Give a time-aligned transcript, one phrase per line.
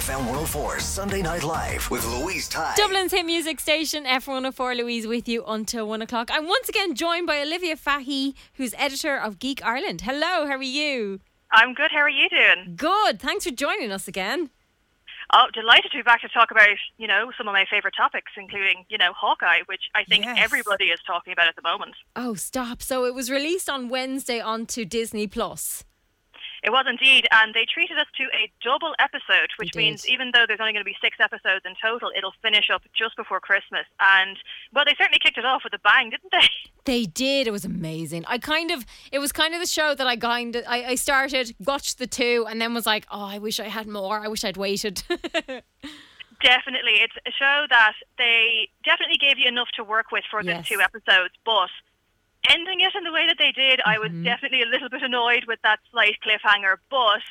[0.00, 2.72] FM 104 Sunday Night Live with Louise Ty.
[2.74, 6.30] Dublin's hit music station, F104 Louise, with you until one o'clock.
[6.32, 10.00] I'm once again joined by Olivia Fahy, who's editor of Geek Ireland.
[10.00, 11.20] Hello, how are you?
[11.52, 11.90] I'm good.
[11.90, 12.76] How are you doing?
[12.76, 13.20] Good.
[13.20, 14.48] Thanks for joining us again.
[15.34, 18.32] Oh, delighted to be back to talk about, you know, some of my favourite topics,
[18.38, 20.38] including, you know, Hawkeye, which I think Yes.
[20.40, 21.94] everybody is talking about at the moment.
[22.16, 22.80] Oh, stop.
[22.80, 25.84] So it was released on Wednesday onto Disney Plus.
[26.62, 30.44] It was indeed, and they treated us to a double episode, which means even though
[30.46, 33.86] there's only going to be six episodes in total, it'll finish up just before Christmas.
[33.98, 34.36] And,
[34.74, 36.46] well, they certainly kicked it off with a bang, didn't they?
[36.86, 37.46] They did.
[37.46, 38.24] It was amazing.
[38.26, 40.94] I kind of, it was kind of the show that I kind of, I, I
[40.94, 44.18] started, watched the two, and then was like, oh, I wish I had more.
[44.18, 45.02] I wish I'd waited.
[46.42, 46.92] Definitely.
[47.02, 50.66] It's a show that they definitely gave you enough to work with for Yes.
[50.68, 51.68] the two episodes, but
[52.48, 54.24] ending it in the way that they did, I was mm-hmm.
[54.24, 57.22] definitely a little bit annoyed with that slight cliffhanger, but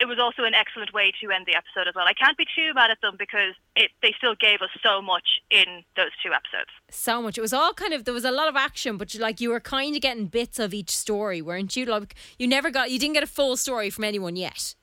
[0.00, 2.06] it was also an excellent way to end the episode as well.
[2.06, 5.40] I can't be too mad at them because it they still gave us so much
[5.50, 6.70] in those two episodes.
[6.90, 7.36] so much.
[7.36, 9.50] It was all kind of there was a lot of action, but you, like you
[9.50, 11.84] were kind of getting bits of each story, weren't you?
[11.84, 14.74] Like you never got, you didn't get a full story from anyone yet.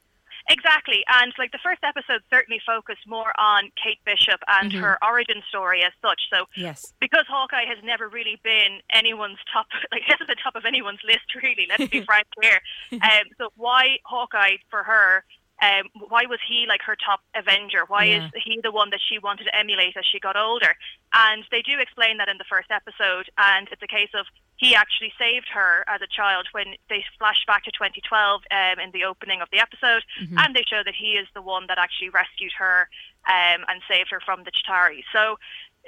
[0.49, 5.41] Exactly, and like the first episode certainly focused more on Kate Bishop and her origin
[5.49, 6.21] story as such.
[6.31, 6.93] So Yes.
[6.99, 10.99] because Hawkeye has never really been anyone's top, like this is the top of anyone's
[11.05, 11.67] list, really.
[11.69, 12.61] Let's be frank here.
[12.93, 15.23] Um, so why Hawkeye for her?
[15.59, 17.79] Um, why was he like her top Avenger?
[17.87, 18.27] Why Yeah.
[18.27, 20.75] is he the one that she wanted to emulate as she got older?
[21.13, 24.75] And they do explain that in the first episode, and it's a case of he
[24.75, 29.03] actually saved her as a child when they flash back to 2012 um, in the
[29.05, 30.03] opening of the episode,
[30.37, 32.89] and they show that he is the one that actually rescued her
[33.27, 35.03] um, and saved her from the Chitauri.
[35.13, 35.37] So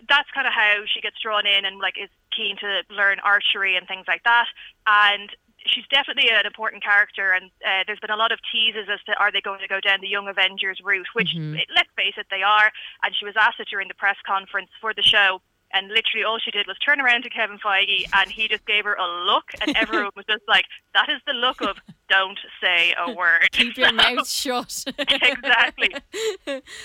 [0.08, 3.76] that's kind of how she gets drawn in and like is keen to learn archery
[3.76, 4.48] and things like that.
[4.88, 5.30] And
[5.66, 7.34] she's definitely an important character.
[7.34, 9.80] And uh, there's been a lot of teases as to are they going to go
[9.80, 12.72] down the Young Avengers route, which eh, let's face it, they are.
[13.04, 15.42] And she was asked it during the press conference for the show.
[15.74, 18.86] And literally all she did was turn around to Kevin Feige and he just gave
[18.86, 21.78] her a look and everyone was just like, that is the look of
[22.10, 23.50] don't say a word.
[23.52, 24.84] Keep your mouth shut.
[24.98, 25.90] exactly.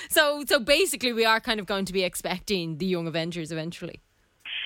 [0.09, 4.01] so, so basically, we are kind of going to be expecting the Young Avengers eventually.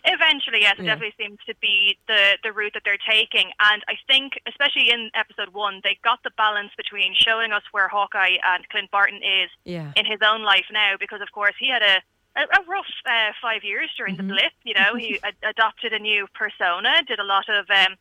[0.04, 0.94] Eventually, yes, it Yeah.
[0.94, 5.10] definitely seems to be the the route that they're taking, and I think, especially in
[5.14, 9.50] episode one, they got the balance between showing us where Hawkeye and Clint Barton is
[9.64, 9.92] Yeah.
[9.96, 11.98] in his own life now, because of course he had a
[12.38, 14.28] a, a rough uh, five years during Mm-hmm.
[14.28, 14.52] the blip.
[14.64, 17.96] You know, he ad- adopted a new persona, did a lot of um,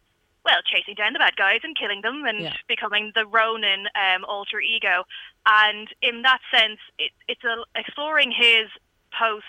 [0.45, 2.53] well, chasing down the bad guys and killing them, and Yeah.
[2.69, 5.03] becoming the Ronin um, alter ego.
[5.45, 8.67] And in that sense, it, it's a, exploring his
[9.17, 9.45] post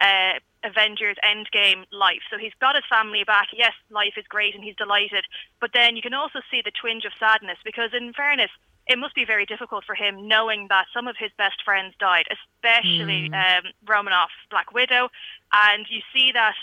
[0.00, 2.20] uh, Avengers Endgame life.
[2.30, 3.48] So he's got his family back.
[3.56, 5.24] Yes, life is great and he's delighted.
[5.60, 8.50] But then you can also see the twinge of sadness because, in fairness,
[8.88, 12.24] it must be very difficult for him knowing that some of his best friends died,
[12.30, 15.08] especially um, Romanoff, Black Widow.
[15.52, 16.54] And you see that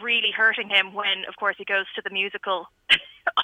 [0.00, 2.66] really hurting him when, of course, he goes to the musical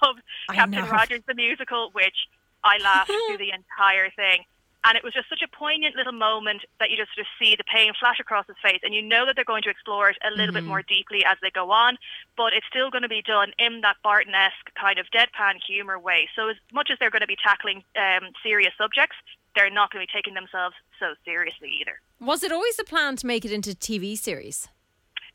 [0.02, 0.16] of
[0.48, 0.90] I Captain know.
[0.90, 2.16] Rogers the musical, which
[2.64, 4.44] I laughed through the entire thing.
[4.84, 7.54] And it was just such a poignant little moment that you just sort of see
[7.54, 10.16] the pain flash across his face, and you know that they're going to explore it
[10.26, 10.54] a little Mm-hmm.
[10.54, 11.96] bit more deeply as they go on,
[12.36, 16.28] but it's still going to be done in that Barton-esque kind of deadpan humor way.
[16.34, 19.16] So as much as they're going to be tackling um, serious subjects,
[19.54, 22.00] they're not going to be taking themselves so seriously either.
[22.20, 24.68] Was it always the plan to make it into a TV series?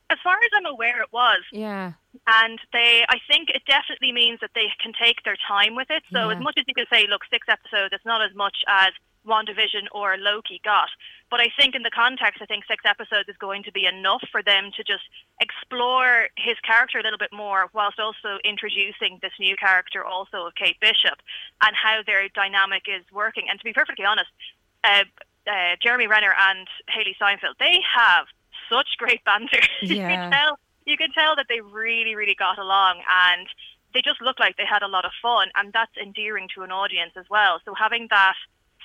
[0.10, 1.44] As far as I'm aware, it was.
[1.52, 1.94] Yeah.
[2.26, 6.04] and they I think it definitely means that they can take their time with it.
[6.12, 6.36] So Yeah.
[6.38, 8.92] as much as you can say, look, six episodes, it's not as much as
[9.26, 10.90] WandaVision or Loki got.
[11.30, 14.24] But I think in the context, I think six episodes is going to be enough
[14.32, 15.04] for them to just
[15.42, 20.56] explore his character a little bit more, whilst also introducing this new character also of
[20.56, 21.20] Kate Bishop
[21.62, 23.48] and how their dynamic is working.
[23.50, 24.30] And to be perfectly honest,
[24.84, 25.04] uh,
[25.46, 28.28] uh, Jeremy Renner and Hailee Steinfeld, they have
[28.70, 29.60] such great banter.
[29.82, 30.08] you Yeah.
[30.10, 33.46] can tell you can tell that they really, really got along and
[33.94, 36.72] they just look like they had a lot of fun and that's endearing to an
[36.72, 37.60] audience as well.
[37.66, 38.36] So having that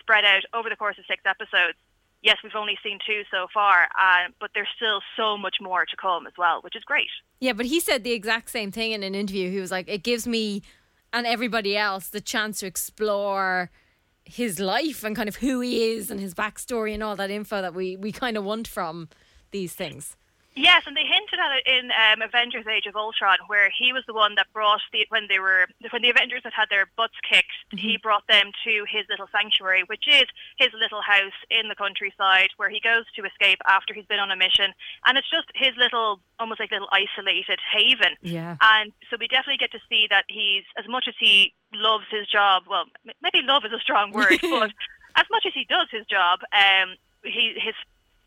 [0.00, 1.78] spread out over the course of six episodes,
[2.22, 5.96] yes, we've only seen two so far, uh, but there's still so much more to
[5.96, 7.10] come as well, which is great.
[7.38, 9.50] Yeah, but he said the exact same thing in an interview.
[9.50, 10.62] He was like, it gives me
[11.12, 13.70] and everybody else the chance to explore
[14.24, 17.60] his life and kind of who he is and his backstory and all that info
[17.62, 19.08] that we, we kind of want from
[19.52, 20.16] these things.
[20.54, 24.04] Yes, and they hinted at it in um, Avengers: Age of Ultron, where he was
[24.06, 27.16] the one that brought the when they were when the Avengers had had their butts
[27.24, 30.28] kicked, he brought them to his little sanctuary, which is
[30.58, 34.30] his little house in the countryside, where he goes to escape after he's been on
[34.30, 34.76] a mission,
[35.06, 38.12] and it's just his little, almost like little isolated haven.
[38.20, 38.56] Yeah.
[38.60, 42.28] And so we definitely get to see that he's as much as he loves his
[42.28, 42.64] job.
[42.68, 42.84] Well,
[43.22, 44.76] maybe love is a strong word, but
[45.16, 47.74] as much as he does his job, um, he his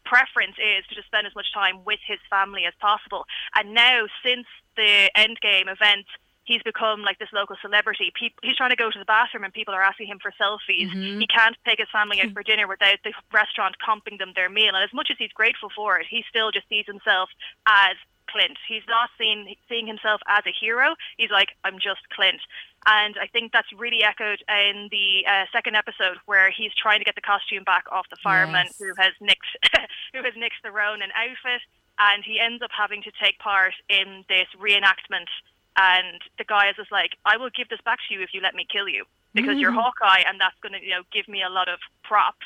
[0.05, 3.25] preference is to just spend as much time with his family as possible.
[3.55, 6.05] And now, since the Endgame event,
[6.45, 8.13] he's become like this local celebrity.
[8.13, 10.89] People, he's trying to go to the bathroom and people are asking him for selfies.
[10.93, 11.19] Mm-hmm.
[11.19, 14.73] He can't take his family out for dinner without the restaurant comping them their meal.
[14.73, 17.29] And as much as he's grateful for it, he still just sees himself
[17.67, 17.97] as
[18.35, 18.57] Clint.
[18.67, 20.95] He's not seen, seeing himself as a hero.
[21.15, 22.41] He's like, I'm just Clint.
[22.85, 27.05] And I think that's really echoed in the uh, second episode where he's trying to
[27.05, 28.77] get the costume back off the fireman Yes.
[28.77, 29.47] who has nicked
[30.13, 31.61] who has nicked the Ronin outfit,
[31.97, 35.31] and he ends up having to take part in this reenactment.
[35.79, 38.41] And the guy is just like, "I will give this back to you if you
[38.41, 41.41] let me kill you, because you're Hawkeye, and that's going to you know give me
[41.41, 42.45] a lot of props."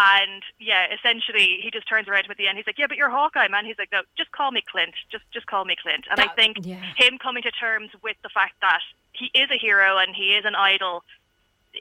[0.00, 2.56] And yeah, essentially, he just turns around to him at the end.
[2.56, 4.94] He's like, "Yeah, but you're Hawkeye, man." He's like, "No, just call me Clint.
[5.10, 6.80] Just just call me Clint." And I think yeah.
[6.96, 8.78] him coming to terms with the fact that
[9.12, 11.02] he is a hero and he is an idol,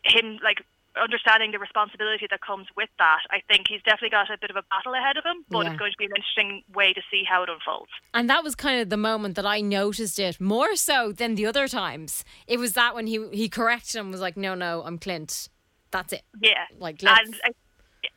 [0.03, 0.63] him like
[0.99, 4.55] understanding the responsibility that comes with that, I think he's definitely got a bit of
[4.55, 5.45] a battle ahead of him.
[5.47, 5.71] But Yeah.
[5.73, 7.91] it's going to be an interesting way to see how it unfolds.
[8.15, 11.45] And that was kind of the moment that I noticed it more so than the
[11.45, 12.25] other times.
[12.47, 15.49] It was that when he he corrected and was like, "No, no, I'm Clint.
[15.91, 17.51] That's it." Yeah, Like, let's- and I,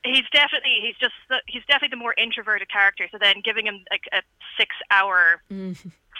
[0.04, 3.08] he's definitely he's just the- he's definitely the more introverted character.
[3.10, 4.22] So then giving him like a
[4.58, 5.42] six-hour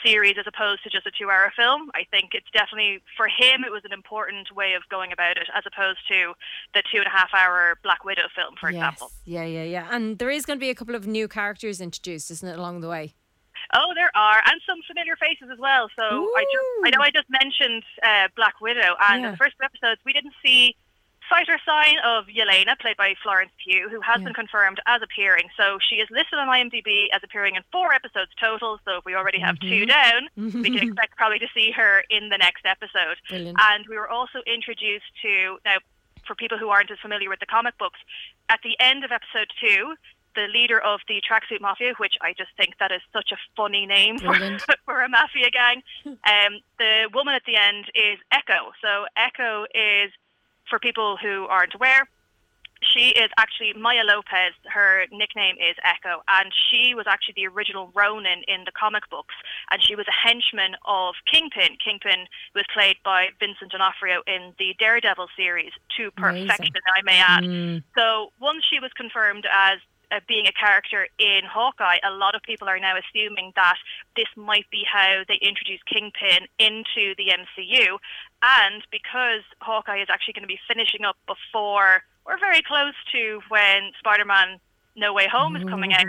[0.05, 3.71] series as opposed to just a two-hour film, I think it's definitely for him it
[3.71, 6.33] was an important way of going about it, as opposed to
[6.73, 9.11] the two and a half hour Black Widow film, for example.
[9.25, 9.87] Yeah, yeah, yeah.
[9.91, 12.81] And there is going to be a couple of new characters introduced, isn't it, along
[12.81, 13.13] the way?
[13.75, 15.87] Oh, there are, and some familiar faces as well.
[15.95, 19.53] So I just, I know I just mentioned uh, Black Widow, and in the first
[19.59, 20.75] two episodes we didn't see
[21.31, 25.45] sight or sign of Yelena, played by Florence Pugh, who has been confirmed as appearing.
[25.55, 28.79] So she is listed on IMDb as appearing in four episodes total.
[28.83, 32.29] So if we already have two down, we can expect probably to see her in
[32.29, 33.17] the next episode.
[33.29, 33.57] Brilliant.
[33.71, 35.77] And we were also introduced to now.
[36.27, 37.97] For people who aren't as familiar with the comic books,
[38.47, 39.95] at the end of episode two,
[40.35, 43.85] the leader of the Tracksuit Mafia, which I just think that is such a funny
[43.85, 44.33] name for,
[44.85, 45.81] for a mafia gang.
[46.21, 48.71] Um, the woman at the end is Echo.
[48.81, 50.11] So Echo is,
[50.69, 52.07] for people who aren't aware,
[52.81, 54.53] she is actually Maya Lopez.
[54.65, 59.35] Her nickname is Echo, and she was actually the original Ronin in the comic books,
[59.69, 61.77] and she was a henchman of Kingpin.
[61.83, 62.25] Kingpin
[62.55, 66.47] was played by Vincent D'Onofrio in the Daredevil series to Amazing.
[66.47, 67.43] perfection, I may add.
[67.43, 67.83] Mm.
[67.95, 69.77] So once she was confirmed as
[70.11, 73.77] uh, being a character in Hawkeye, a lot of people are now assuming that
[74.15, 77.97] this might be how they introduce Kingpin into the MCU.
[78.43, 83.39] And because Hawkeye is actually going to be finishing up before, or very close to
[83.49, 84.59] when Spider Man
[84.95, 86.05] No Way Home is coming out,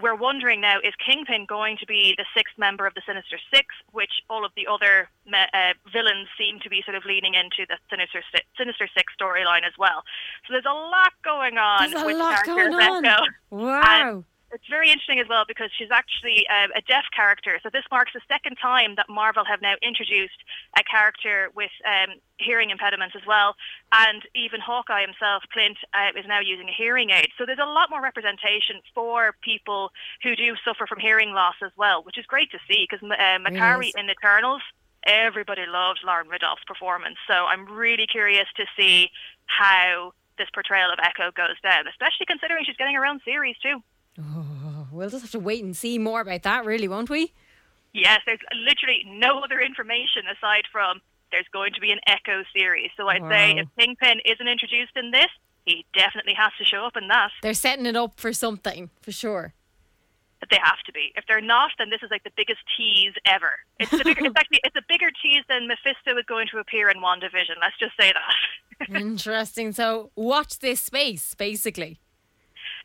[0.00, 3.66] we're wondering now is Kingpin going to be the sixth member of the Sinister Six,
[3.92, 7.66] which all of the other me- uh, villains seem to be sort of leaning into
[7.68, 10.02] the Sinister Six, Sinister Six storyline as well.
[10.46, 13.04] So there's a lot going on There's a with lot going on.
[13.50, 14.24] Wow.
[14.50, 17.60] It's very interesting as well because she's actually uh, a deaf character.
[17.62, 20.40] So this marks the second time that Marvel have now introduced
[20.78, 23.56] a character with um, hearing impediments as well.
[23.92, 27.28] And even Hawkeye himself, Clint, uh, is now using a hearing aid.
[27.36, 31.72] So there's a lot more representation for people who do suffer from hearing loss as
[31.76, 33.94] well, which is great to see because uh, Makkari is.
[33.98, 34.62] in Eternals,
[35.04, 37.16] everybody loved Lauren Ridloff's performance.
[37.26, 39.10] So I'm really curious to see
[39.44, 43.82] how this portrayal of Echo goes down, especially considering she's getting her own series too.
[44.20, 47.32] Oh, we'll just have to wait and see more about that, really, won't we?
[47.92, 52.90] Yes, there's literally no other information aside from there's going to be an Echo series.
[52.96, 53.60] So I'd say Wow.
[53.62, 55.28] if Kingpin isn't introduced in this,
[55.66, 57.30] he definitely has to show up in that.
[57.42, 59.54] They're setting it up for something, for sure.
[60.40, 61.12] But they have to be.
[61.16, 63.52] If they're not, then this is like the biggest tease ever.
[63.78, 66.88] It's, the bigger, it's actually it's a bigger tease than Mephisto is going to appear
[66.90, 67.56] in WandaVision.
[67.60, 68.88] Let's just say that.
[69.00, 69.72] Interesting.
[69.72, 72.00] So watch this space, basically.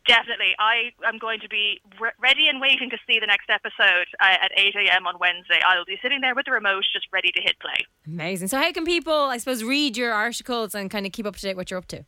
[0.06, 0.54] Definitely.
[0.58, 4.36] I am going to be re- ready and waiting to see the next episode uh,
[4.42, 5.06] at 8 a.m.
[5.06, 5.60] on Wednesday.
[5.66, 7.86] I'll be sitting there with the remote just ready to hit play.
[8.06, 8.48] Amazing.
[8.48, 11.40] So how can people, I suppose, read your articles and kind of keep up to
[11.40, 12.04] date what you're up to?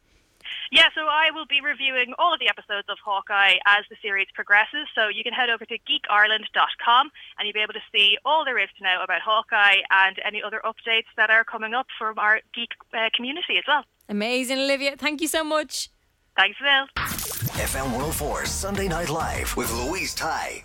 [0.71, 4.27] Yeah, so I will be reviewing all of the episodes of Hawkeye as the series
[4.35, 4.87] progresses.
[4.95, 8.59] So you can head over to geekireland.com and you'll be able to see all there
[8.59, 12.41] is to know about Hawkeye and any other updates that are coming up from our
[12.55, 13.85] geek uh, community as well.
[14.09, 14.97] Amazing, Olivia.
[14.97, 15.91] Thank you so much.
[16.37, 17.16] Thanks, Bill.
[17.53, 20.65] FM 104 Sunday Night Live with Louise Ty.